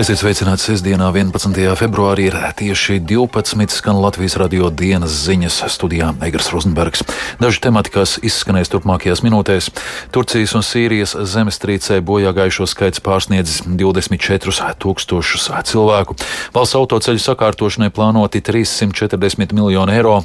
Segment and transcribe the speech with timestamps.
[0.00, 1.58] Esiet sveicināti sestdienā, 11.
[1.76, 3.66] februārī, ir tieši 12.
[3.68, 7.02] skan Latvijas radio dienas ziņas studijā Eigars Rozenbergs.
[7.36, 9.68] Daži temati, kas izskanēs turpmākajās minūtēs.
[10.14, 16.16] Turcijas un Sīrijas zemestrīcē bojā gājušo skaits pārsniedzis 24 tūkstošus cilvēku.
[16.56, 20.22] Valsts autoceļu sakārtošanai plānoti 340 miljoni eiro,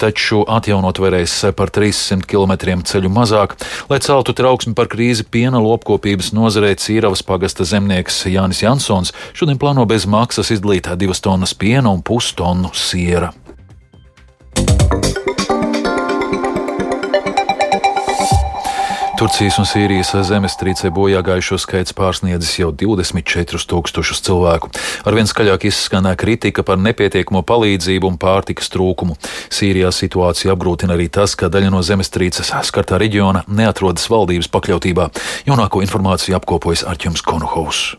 [0.00, 3.58] taču atjaunot varēs par 300 km ceļu mazāk.
[3.92, 9.58] Lai celtu trauksmi par krīzi piena lopkopības nozarē, Cīravas pagasta zemnieks Jānis Jansons reģions šodien
[9.58, 13.32] plāno bez maksas izdalīt divas tonnas piena un pustonu siera.
[19.22, 24.70] Turcijas un Sīrijas zemestrīcē bojā gājušo skaits pārsniedzis jau 24,000 cilvēku.
[25.06, 29.14] Arvien skaļāk izskanē kritika par nepietiekamo palīdzību un pārtikas trūkumu.
[29.46, 35.12] Sīrijā situācija apgrūtina arī tas, ka daļa no zemestrīces skartā reģiona neatrodas valdības pakļautībā.
[35.46, 37.92] Jaunāko informāciju apkopojas Arķems Konuhovs.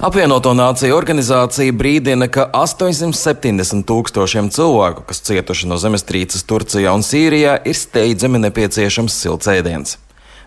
[0.00, 7.58] Apvienoto Nāciju organizācija brīdina, ka 870 tūkstošiem cilvēku, kas cietuši no zemestrīces Turcijā un Sīrijā,
[7.68, 9.98] ir steidzami nepieciešams silts ēdiens.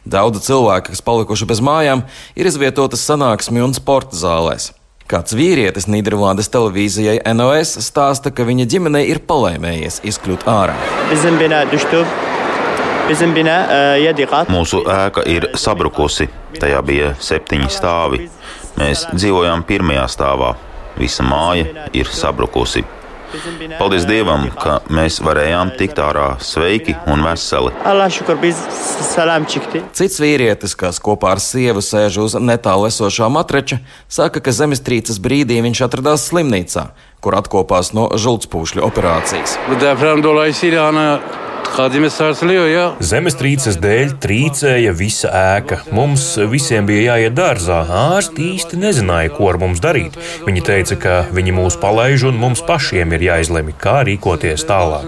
[0.05, 2.03] Daudzi cilvēki, kas palikuši bez mājām,
[2.37, 4.71] ir izvietotas sanāksmju un sporta zālēs.
[5.05, 10.77] Kāds vīrietis Nīderlandes televīzijai NOS stāsta, ka viņa ģimenei ir palēmējies izkļūt ārā.
[14.49, 16.25] Mūsu ēka ir sabrukusi,
[16.57, 18.23] tajā bija septiņi stāvi.
[18.79, 20.55] Mēs dzīvojam pirmajā stāvā.
[20.97, 22.81] Visa māja ir sabrukusi.
[23.77, 27.73] Paldies Dievam, ka mēs varējām tikt ārā sveiki un veseli.
[29.99, 35.59] Cits vīrietis, kas kopā ar sievu sēž uz netālu esošā matrača, saka, ka zemestrīces brīdī
[35.65, 36.87] viņš atradās slimnīcā,
[37.25, 39.57] kur atkopās no žultspūšļu operācijas.
[43.03, 45.81] Zemestrīces dēļ trīcēja visa ēka.
[45.95, 47.81] Mums visiem bija jāiet dārzā.
[48.15, 50.15] Ārsti īsti nezināja, ko ar mums darīt.
[50.45, 55.03] Viņi teica, ka viņi mūs palaiž un mums pašiem ir jāizlemj, kā rīkoties tālāk.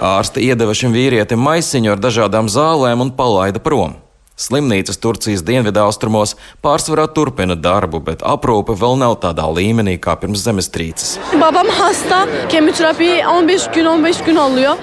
[0.00, 3.98] Ārsti iedeva šim vīrietim maisiņu ar dažādām zālēm un palaida prom.
[4.40, 6.32] Slimnīcas Turcijas dienvidaustrumos
[6.64, 11.18] pārsvarā turpina darbu, bet aprūpe vēl nav tādā līmenī kā pirms zemestrīces.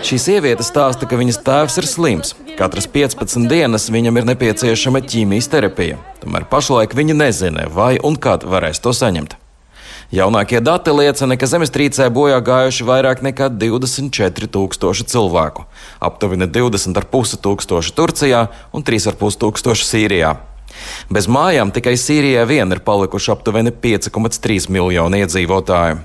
[0.06, 2.36] Šī sieviete stāsta, ka viņas tēvs ir slims.
[2.58, 5.98] Katras 15 dienas viņam ir nepieciešama ķīmijas terapija.
[6.22, 9.38] Tomēr pašlaik viņa nezina, vai un kad varēs to saņemt.
[10.08, 15.66] Jaunākie dati liecina, ka zemestrīcē bojā gājuši vairāk nekā 24,000 cilvēku.
[16.00, 20.30] Aptuveni 20,5 tūkstoši Turcijā un 3,5 tūkstoši Sīrijā.
[21.12, 26.00] Bez mājām tikai Sīrijā vien ir palikuši aptuveni 5,3 miljoni iedzīvotāju.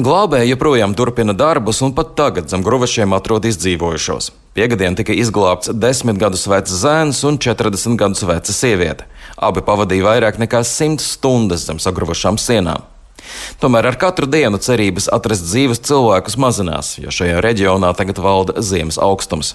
[0.00, 4.32] Glābēji joprojām turpina darbus, un pat tagad zem gruvešiem atrod izdzīvojušos.
[4.56, 9.04] Piegadien tika izglābts 10 gadus vecs zēns un 40 gadus veca sieviete.
[9.36, 12.95] Abi pavadīja vairāk nekā 100 stundas zem sagruvušām sienām.
[13.62, 19.00] Tomēr ar katru dienu cerības atrast dzīves cilvēkus mazinās, jo šajā reģionā tagad valda ziemas
[19.02, 19.54] augstums.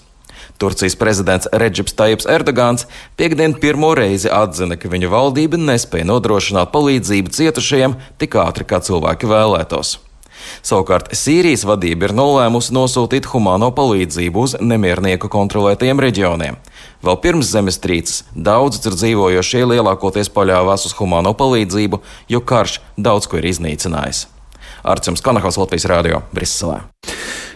[0.62, 2.86] Turcijas prezidents Reģips Taips Erdogans
[3.18, 9.30] piekdien pirmo reizi atzina, ka viņa valdība nespēja nodrošināt palīdzību cietušajiem tik ātri, kā cilvēki
[9.31, 9.97] vēlētos.
[10.66, 16.59] Savukārt Sīrijas vadība ir nolēmusi nosūtīt humāno palīdzību uz nemiernieku kontrolētajiem reģioniem.
[17.02, 23.41] Vēl pirms zemestrīces daudzi tur dzīvojošie lielākoties paļāvās uz humāno palīdzību, jo karš daudz ko
[23.41, 24.28] ir iznīcinājis.
[24.81, 26.81] Arcums Kanahals Latvijas Rādio Briselē.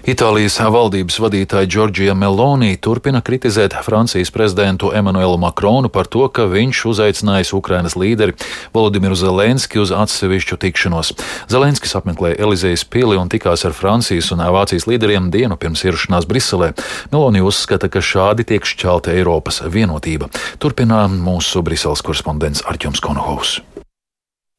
[0.05, 6.83] Itālijas valdības vadītāja Džordžija Meloni turpina kritizēt Francijas prezidentu Emanuelu Makronu par to, ka viņš
[6.91, 8.35] uzaicinājis Ukrainas līderi
[8.69, 11.15] Volodimiru Zelenski uz atsevišķu tikšanos.
[11.49, 16.75] Zelenskis apmeklēja Elizejas pili un tikās ar Francijas un Vācijas līderiem dienu pirms ierašanās Briselē.
[17.09, 20.29] Meloni uzskata, ka šādi tiek šķelta Eiropas vienotība.
[20.61, 23.63] Turpinā mūsu Briseles korespondents Arķums Konohovs.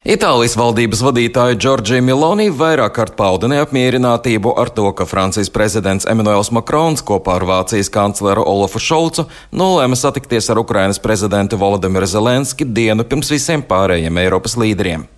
[0.07, 6.53] Itālijas valdības vadītāja Džordžija Miloni vairāk kārt pauda neapmierinātību ar to, ka Francijas prezidents Emmanuels
[6.55, 13.03] Makrons kopā ar Vācijas kancleru Olafu Šolcu nolēma satikties ar Ukrainas prezidentu Volodimiru Zelenski dienu
[13.03, 15.09] pirms visiem pārējiem Eiropas līderiem.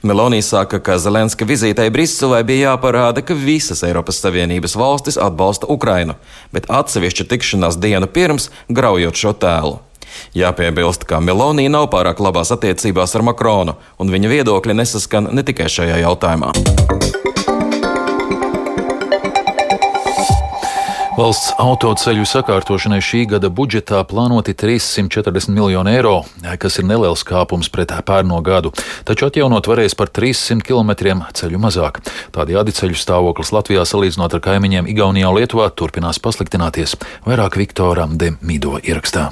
[0.00, 6.16] Melonija saka, ka Zelenska vizītei Briselē bija jāparāda, ka visas Eiropas Savienības valstis atbalsta Ukrainu,
[6.48, 9.76] bet atsevišķa tikšanās dienu pirms graujot šo tēlu.
[10.36, 15.70] Jāpiebilst, ka Melonija nav pārāk labās attiecībās ar Makronu, un viņa viedokļi nesaskan ne tikai
[15.70, 16.54] šajā jautājumā.
[21.20, 26.14] Valsts autoceļu sakārtošanai šī gada budžetā plānoti 340 miljoni eiro,
[26.62, 28.70] kas ir neliels kāpums pret pērno gadu,
[29.04, 32.00] taču atjaunot varēs par 300 km ceļu mazāk.
[32.32, 36.96] Tādējādi ceļu stāvoklis Latvijā salīdzinot ar kaimiņiem Igaunijā un Lietuvā turpinās pasliktināties.
[37.28, 39.28] Vairāk Viktoram Demido ierakstā.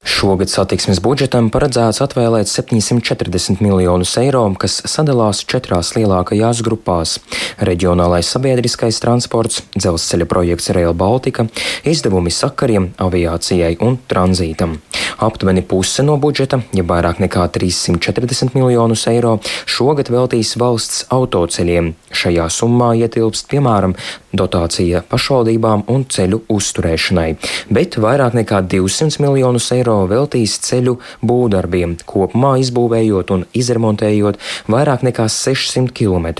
[0.00, 7.18] Šogad satiksmes budžetam paredzēts atvēlēt 740 miljonus eiro, kas sadalās četrās lielākajās grupās-
[7.68, 11.44] reģionālais sabiedriskais transports, dzelzceļa projekts Rail Baltica,
[11.84, 14.78] izdevumi sakariem, aviācijai un tranzītam.
[15.20, 21.94] Aptuveni puse no budžeta, ja vairāk nekā 340 miljonus eiro, šogad veltīs valsts autoceļiem.
[22.10, 23.94] Šajā summā ietilpst piemēram
[24.36, 27.28] dotācija pašvaldībām un ceļu uzturēšanai,
[27.72, 30.96] bet vairāk nekā 200 miljonus eiro veltīs ceļu
[31.26, 34.38] būvdarbiem, kopumā izbūvējot un izremontējot
[34.70, 36.30] vairāk nekā 600 km.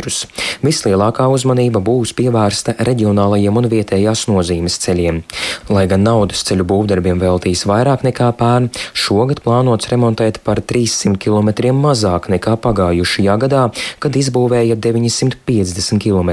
[0.65, 5.23] Vislielākā uzmanība būs pievērsta reģionālajiem un vietējās nozīmes ceļiem.
[5.71, 11.75] Lai gan naudas ceļu būvdarbiem veltīs vairāk nekā pērn, šogad plānots remontēt par 300 km
[11.77, 13.67] mazāk nekā pagājušajā gadā,
[14.03, 16.31] kad izbūvēja 950 km.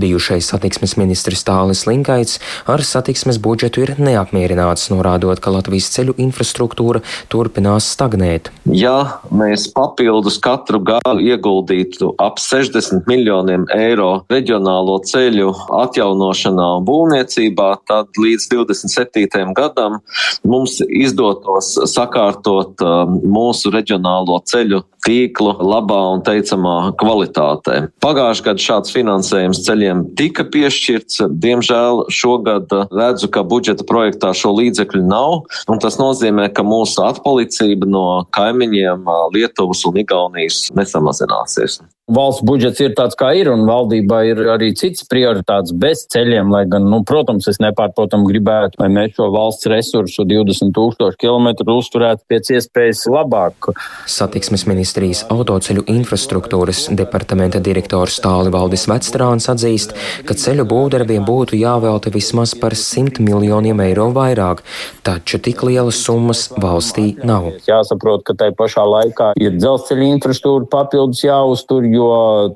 [0.00, 2.38] Bijušais satiksmes ministrs Tālis Linkaits
[2.70, 8.52] ar satiksmes budžetu ir neapmierināts, norādot, ka Latvijas ceļu infrastruktūra turpinās stagnēt.
[8.70, 15.50] Ja mēs papildus katru gadu ieguldītu ap 60 miljoniem eiro reģionālo ceļu
[15.80, 19.50] atjaunošanā un būvniecībā, tad līdz 27.
[19.58, 19.98] gadam
[20.46, 27.86] mums izdotos sakārtot um, mūsu reģionālo ceļu tīklu labā un teicamā kvalitātē.
[28.04, 31.22] Pagājušajā gadā šāds finansējums ceļiem tika piešķirts.
[31.40, 35.46] Diemžēl šogad redzu, ka budžeta projektā šo līdzekļu nav,
[35.80, 41.80] tas nozīmē, ka mūsu atpalicība no kaimiņiem Lietuvas un Igaunijas nesamazināsies
[42.10, 46.64] valsts budžets ir tāds, kā ir, un valdībā ir arī cits prioritāts bez ceļiem, lai
[46.70, 52.26] gan, nu, protams, es nepārprotam gribētu, lai mēs šo valsts resursu 20 tūkstošu kilometru uzturētu
[52.30, 53.70] pēc iespējas labāk.
[54.10, 59.94] Satiksmes ministrijas autoceļu infrastruktūras departamenta direktors Tāli Valdis Vecstrāns atzīst,
[60.26, 64.64] ka ceļu būvdarbiem būtu jāvelta vismaz par 100 miljoniem eiro vairāk,
[65.06, 67.52] taču tik lielas summas valstī nav.
[67.68, 71.99] Jāsaprot, ka tai pašā laikā ir dzelzceļa infrastruktūra papildus jāuztur, jo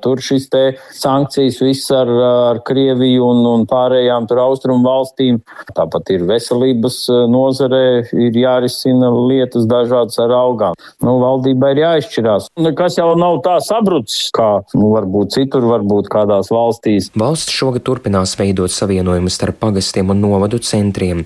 [0.03, 0.63] tur šis te
[0.95, 5.41] sankcijas viss ar, ar Krieviju un, un pārējām tur austrumu valstīm.
[5.75, 7.83] Tāpat ir veselības eh, nozarē,
[8.25, 10.77] ir jārisina lietas dažādas ar algām.
[11.03, 12.49] Nu, valdībai ir jāizšķirās.
[12.77, 17.11] Kas jau nav tā sabrucis, kā nu, varbūt citur, varbūt kādās valstīs.
[17.19, 21.25] Valsts šogad turpinās veidot savienojumus starp pagastiem un novadu centriem.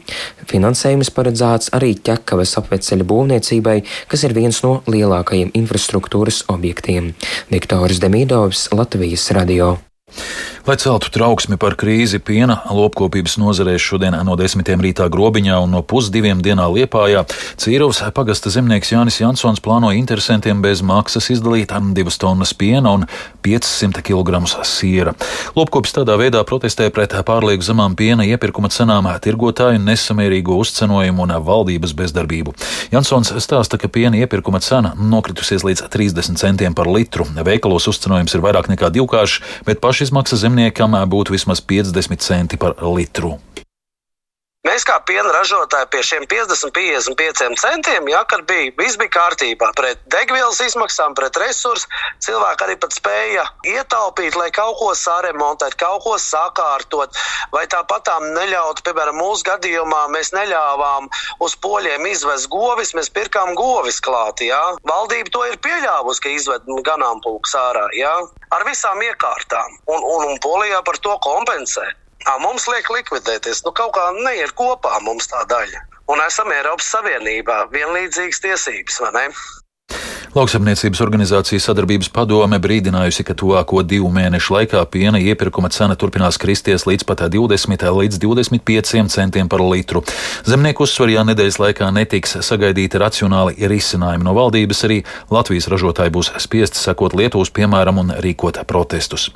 [0.49, 3.77] Finansējums paredzēts arī ķekavas apveceļa būvniecībai,
[4.09, 7.13] kas ir viens no lielākajiem infrastruktūras objektiem.
[7.53, 9.77] Viktors Demidovs, Latvijas radio.
[10.69, 15.79] Lai celtu trauksmi par krīzi piena lopkopības nozarēs šodien no desmitiem rītā grobiņā un no
[15.81, 17.23] pusdiviem dienā liepājā,
[17.57, 23.07] Cīrovs pagasta zemnieks Jānis Jansons plāno interesantiem bez maksas izdalīt 2 tonnas piena un
[23.41, 25.15] 500 kg siera.
[25.57, 31.97] Lopkopis tādā veidā protestē pret pārlieku zemām piena iepirkuma cenām, tirgotāju nesamērīgo uzcenojumu un valdības
[31.97, 32.53] bezdarbību.
[32.93, 37.25] Jansons stāsta, ka piena iepirkuma cena nokritusies līdz 30 centiem par litru.
[37.41, 43.37] Veikalos uzcenojums ir vairāk nekā divkāršs, bet pašizmaksas zemniekam būtu vismaz 50 centi par litru.
[44.79, 49.73] Mēs kā piena ražotāji pie šiem 50, 55 centiem, ja, kad bija, viss bija kārtībā,
[49.75, 51.89] pret degvielas izmaksām, pret resursu,
[52.23, 57.19] cilvēki arī pat spēja ietaupīt, lai kaut ko saremontētu, kaut ko sakārtot,
[57.51, 61.11] vai tāpat tām neļautu, piemēram, mūsu gadījumā mēs neļāvām
[61.43, 64.63] uz poļiem izvest govis, mēs pirkām govis klāt, ja.
[64.87, 68.15] Valdība to ir pieļāvusi, ka izved ganāmpulks ārā, ja,
[68.55, 71.91] ar visām iekārtām, un, un, un Polijā par to kompensē.
[72.43, 75.81] Mums liek likvidēties, nu kaut kā neiet kopā mums tā daļa.
[76.11, 79.25] Un esam Eiropas Savienībā vienlīdzīgas tiesības, vai ne?
[80.29, 86.83] Lauksaimniecības organizācijas sadarbības padome brīdinājusi, ka tuvāko divu mēnešu laikā piena iepirkuma cena turpinās kristies
[86.85, 90.03] līdz pat 20 līdz 25 centiem par litru.
[90.45, 94.99] Zemnieku uzsvarījā nedēļas laikā netiks sagaidīti racionāli risinājumi no valdības, arī
[95.33, 99.31] Latvijas ražotāji būs spiesti sekot Lietuvas piemēram un rīkot protestus.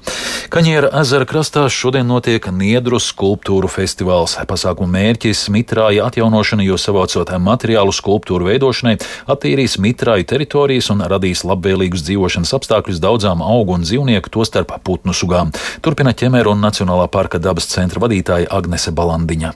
[0.53, 4.37] Kaņiera ezera krastā šodien notiek Niedru skulptūru festivāls.
[4.45, 11.43] Pasākuma mērķis- mitrāja atjaunošana, jo savācot materiālu skulptūru veidošanai attīrīs mitrāju teritorijas radīs un radīs
[11.47, 15.51] labvēlīgus dzīvošanas apstākļus daudzām augu un dzīvnieku, tostarp putnu sugām.
[15.81, 19.53] Turpina ķemēra un Nacionālā parka dabas centra vadītāja Agnese Balandiņa.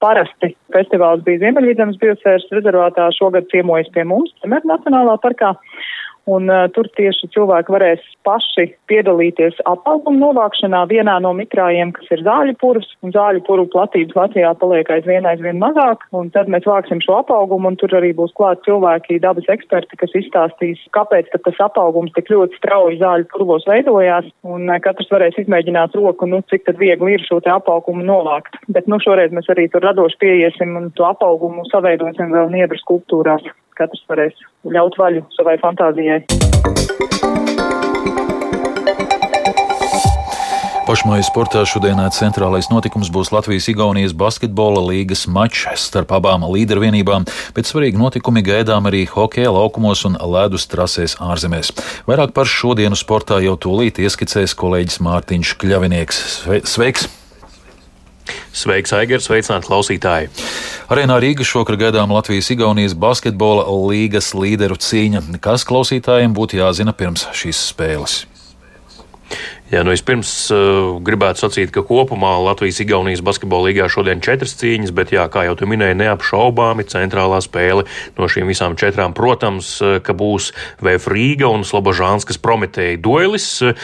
[0.00, 5.52] Parasti festivāls bija Ziemeļvidzemes biosfēras rezervātā, šogad ciemojas pie mums, Ķemēra Nacionālā parkā.
[6.30, 12.24] Un uh, tur tieši cilvēki varēs paši piedalīties apauguma novākšanā vienā no mikrājiem, kas ir
[12.26, 17.02] zāļu purvs, un zāļu purvu platības Latvijā paliek aizvien aizvien mazāk, un tad mēs vāksim
[17.04, 22.14] šo apaugumu, un tur arī būs klāt cilvēki, dabas eksperti, kas izstāstīs, kāpēc tas apaugums
[22.16, 26.80] tik ļoti strauji zāļu purvos veidojās, un uh, katrs varēs izmēģināt roku, nu, cik tad
[26.82, 28.60] viegli ir šo te apaugumu novākt.
[28.70, 33.48] Bet, nu, šoreiz mēs arī tur radoši pieiesim un to apaugumu saveidosim vēl niedru skulptūrās.
[33.80, 36.20] Katrs varēs ļaut vaļu savai fantāzijai.
[40.90, 48.00] Pašmāju sportā šodienā centrālais notikums būs Latvijas-Igaunijas basketbola līgas mačs starp abām līdervienībām, bet svarīgi
[48.00, 51.70] notikumi gaidām arī hokeja laukumos un ledus trasēs ārzemēs.
[52.10, 56.22] Vairāk par šodienu sportā jau tūlīt ieskicēs kolēģis Mārtiņš Kļavinieks.
[56.74, 57.06] Sveiks!
[58.56, 60.30] Sveiks, Aigars, sveicināt klausītāji!
[60.90, 65.26] Arēnā Rīga šokar gaidām Latvijas-Igaunijas basketbola līgas līderu cīņa.
[65.42, 68.24] Kas klausītājiem būtu jāzina pirms šīs spēles?
[69.70, 75.12] Jā, nu vispirms uh, gribētu sacīt, ka kopumā Latvijas-Igaunijas basketbola līgā šodien četras cīņas, bet,
[75.14, 77.84] jā, kā jau tu minēji, neapšaubāmi centrālā spēle
[78.18, 79.14] no šīm visām četrām.
[79.14, 80.48] Protams, uh, ka būs
[80.82, 83.78] VF Rīga un Slobožānskas Prometēja duelis, uh,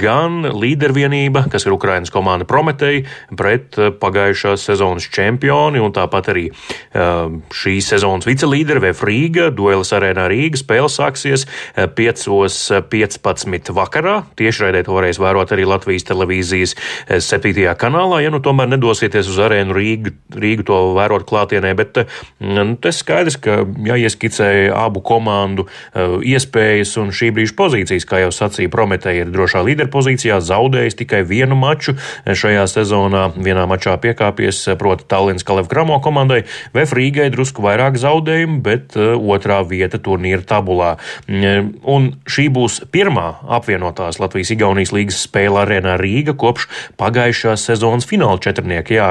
[0.00, 3.04] gan līdervienība, kas ir Ukrainas komanda Prometēja,
[3.36, 10.30] pret pagājušās sezonas čempioni un tāpat arī uh, šīs sezonas vicelīderi VF Rīga, duelis arēnā
[10.32, 10.64] Rīga.
[10.64, 11.44] Spēle sāksies
[11.76, 14.22] 5.15 vakarā.
[14.40, 16.76] Tiešraidē to varēs vērot arī Latvijas televīzijas
[17.10, 17.52] 7.
[17.66, 22.18] Eh, kanālā, ja nu tomēr nedosieties uz arēnu Rīgu, Rīgu to vērot klātienē, bet eh,
[22.40, 28.32] nu, tas skaidrs, ka jāieskicē abu komandu eh, iespējas un šī brīža pozīcijas, kā jau
[28.34, 35.06] sacīja Prometēja, ir drošā līderpozīcijā, zaudējis tikai vienu maču šajā sezonā, vienā mačā piekāpies, proti
[35.08, 36.42] Tallinas Kalev Kramo komandai,
[36.74, 40.96] VF Rīgai drusku vairāk zaudējumu, bet otrā vieta turnīra tabulā.
[41.26, 46.68] Un šī būs pirmā apvienotās Latvijas-Igaunijas līgas reizes spēle arēnā Rīga kopš
[46.98, 48.94] pagājušās sezonas fināla četrnieka.
[48.94, 49.08] Jā,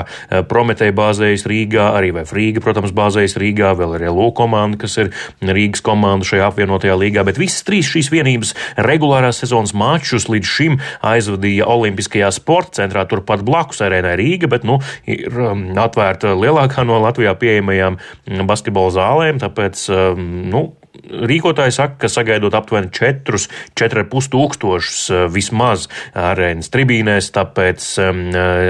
[0.49, 5.11] Prometēja bāzējas Rīgā, arī vai Frīga, protams, bāzējas Rīgā, vēl ir LO komanda, kas ir
[5.41, 10.79] Rīgas komanda šajā apvienotajā līgā, bet visas trīs šīs vienības regulārās sezonas mačus līdz šim
[11.05, 17.01] aizvadīja Olimpiskajā sporta centrā turpat blakus arēnai Rīga, bet, nu, ir um, atvērta lielākā no
[17.03, 17.99] Latvijā pieejamajām
[18.47, 20.65] basketbola zālēm, tāpēc, um, nu,
[21.05, 25.87] Rīkotāji saka, ka sagaidot aptuveni 4,5 tūkstošus eh, vismaz
[26.17, 28.21] arēnas tribīnēs, tāpēc um,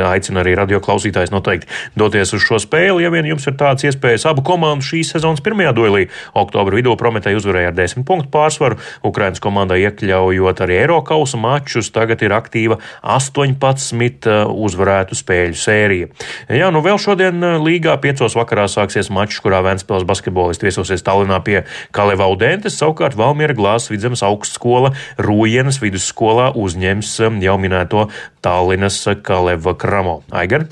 [0.10, 4.28] aicinu arī radioklausītājs noteikti doties uz šo spēli, ja vien jums ir tāds iespējas.
[4.30, 6.06] Abu komandu šīs sezonas pirmajā duelī
[6.38, 12.24] oktobra vidū Prometēja uzvarēja ar 10 punktu pārsvaru, Ukrainas komandai iekļaujot arī Eirokausa mačus, tagad
[12.26, 16.12] ir aktīva 18 eh, uzvarētu spēļu sērija.
[16.50, 18.28] Jā, nu vēl šodien līgā 5.
[18.36, 21.62] vakarā sāksies mačs, kurā Ventspils basketbolisti viesosies Tallinā pie
[21.96, 28.08] Kalē vai Vaudentes, savukārt Valmiera glāzes vidzemes augstskola Rūjienas vidusskolā uzņems um, jau minēto
[28.46, 30.22] Tallinas Kaleva Kramo.
[30.32, 30.68] Aigar?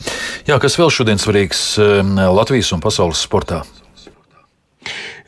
[0.48, 3.64] Jā, kas vēl šodien svarīgs um, Latvijas un pasaules sportā?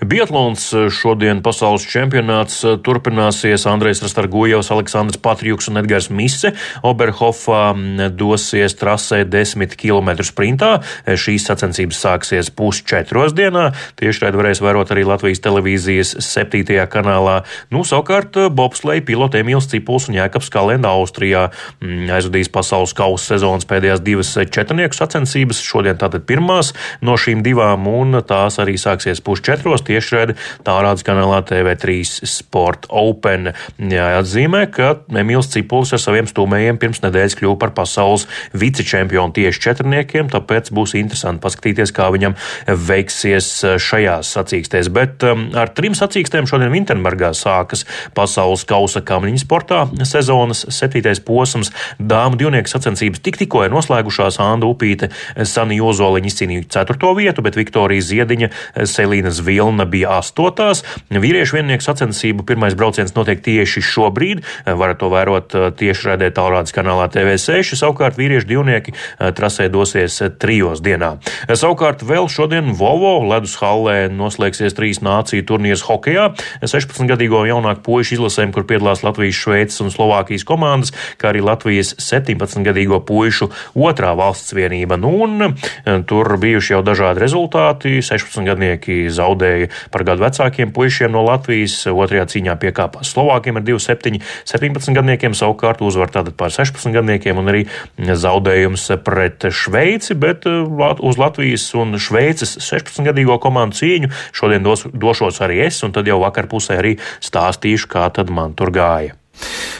[0.03, 3.63] Biatlons eh, šodien pasaules čempionāts eh, turpināsies.
[3.69, 6.51] Andrejs Rastargujevs, Aleksandrs Patrijūks un Edgars Mise
[6.83, 10.81] Oberhofā mm, dosies trasē 10 km sprintā.
[11.05, 13.69] Eh, šīs sacensības sāksies pusčetros dienā.
[13.99, 16.75] Tieši tādu varēs vērot arī Latvijas televīzijas 7.
[16.91, 17.37] kanālā.
[17.71, 21.47] Nu, savukārt bobsleja piloti Emīls Cipuls un Jēkabs Kalenda Austrijā
[21.79, 25.63] mm, aizvadīs pasaules kausa sezonas pēdējās divas četrnieku sacensības.
[25.63, 32.01] Šodien tātad pirmās no šīm divām, un tās arī sāksies pusčetros tiešraidi tālrādes kanālā TV3
[32.29, 33.51] Sport Open.
[33.79, 40.29] Jāatzīmē, ka Emīls Cipulis ar saviem stūmējiem pirms nedēļas kļuva par pasaules vicečempionu tieši četrniekiem,
[40.33, 42.37] tāpēc būs interesanti paskatīties, kā viņam
[42.67, 43.49] veiksies
[43.81, 44.91] šajās sacīkstēs.
[44.93, 47.85] Bet um, ar trim sacīkstēm šodien Vinterbergā sākas
[48.17, 51.71] pasaules kausa kamniņu sportā sezonas septītais posms.
[51.99, 55.11] Dāmu divnieku sacensības tik tikko ir noslēgušās Anna Upīte,
[55.47, 58.51] Sani Jozoliņa izcīnīja ceturto vietu, bet Viktorija Ziediņa,
[58.89, 60.85] Selīna Zvilna Melna bija astotās.
[61.11, 64.43] Vīriešu viennieku sacensību pirmais brauciens notiek tieši šobrīd.
[64.65, 67.75] Varat to vērot uh, tieši redzēt tālrādes kanālā TV6.
[67.75, 71.17] Savukārt vīriešu divnieki uh, trasē dosies uh, trijos dienā.
[71.51, 76.29] Savukārt vēl šodien Vovo ledus hallē noslēgsies trīs nāciju turnīrs hokejā.
[76.63, 83.01] 16-gadīgo jaunāku puišu izlasēm, kur piedalās Latvijas, Šveices un Slovākijas komandas, kā arī Latvijas 17-gadīgo
[83.03, 84.95] puišu otrā valsts vienība.
[85.01, 87.97] Nu, un tur bijuši jau dažādi rezultāti.
[88.05, 91.85] 16-gadnieki zaudēja bija par gadu vecākiem puišiem no Latvijas.
[91.89, 97.51] Otrajā cīņā piekāpās Slovākiem ar 2-7, 17 gadniekiem, savukārt uzvar tātad pār 16 gadniekiem un
[97.51, 97.65] arī
[97.97, 105.65] zaudējums pret Šveici, bet uz Latvijas un Šveices 16-gadīgo komandu cīņu šodien dos, došos arī
[105.67, 109.15] es, un tad jau vakar pusē arī stāstīšu, kā tad man tur gāja.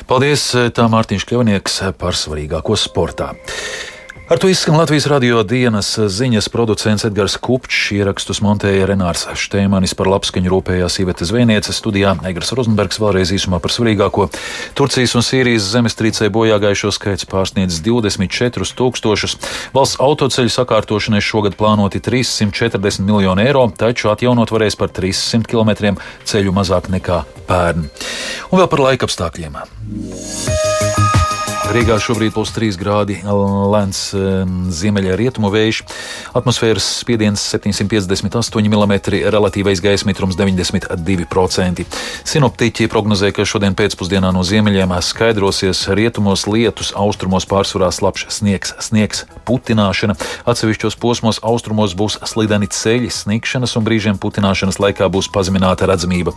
[0.05, 3.31] Paldies, tā Mārtiņš Kļavnieks par svarīgāko sportā.
[4.25, 10.09] Ar to izskan Latvijas radio dienas ziņas producents Edgars Kupčs, ierakstus montēja Renārs Štēmanis par
[10.09, 14.25] labskaņu rūpējās Ivete Zvēniece studijā, Egars Rozenbergs vēlreiz īsumā par svarīgāko.
[14.73, 19.37] Turcijas un Sīrijas zemestrīcē bojāgājušo skaits pārsniedz 24 tūkstošus.
[19.77, 26.55] Valsts autoceļu sakārtošanai šogad plānoti 340 miljoni eiro, taču atjaunot varēs par 300 km ceļu
[26.57, 27.85] mazāk nekā pērn.
[28.49, 29.61] Un vēl par laikapstākļiem.
[31.65, 33.99] Rīgā šobrīd plus 3 grādi lēns
[34.77, 35.79] ziemeļa rietumu vējš,
[36.37, 38.93] atmosfēras spiediens 758 mm,
[39.33, 41.85] relatīvais gaisa mitrums 92%.
[42.27, 49.25] Sinoptiķi prognozē, ka šodien pēcpusdienā no ziemeļiem skaidrosies rietumos lietus, austrumos pārsvarā slapjš sniegs, sniegs
[49.49, 50.17] putināšana.
[50.45, 56.35] Atsevišķos posmos austrumos būs slideni ceļi, snikšanas un brīžiem putināšanas laikā būs pazemināta redzamība.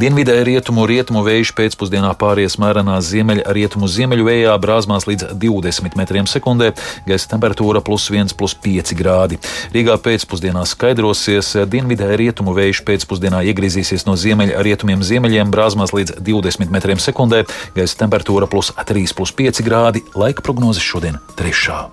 [0.00, 6.28] Dienvidē rietumu rietumu vējš pēcpusdienā pāries mērenā ziemeļa rietumu ziemeļu vējā brāzmās līdz 20 metriem
[6.30, 6.70] sekundē,
[7.08, 9.40] gaisa temperatūra plus 1, plus 5 grādi.
[9.74, 16.70] Rīgā pēcpusdienā skaidrosies, dienvidē rietumu vējš pēcpusdienā iegriezīsies no ziemeļa rietumiem ziemeļiem, brāzmās līdz 20
[16.74, 17.42] metriem sekundē,
[17.74, 21.88] gaisa temperatūra plus 3, plus 5 grādi, laika prognozes šodien trešā.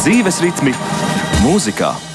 [0.00, 0.72] Dzīves ritmi
[1.42, 2.09] mūzikā.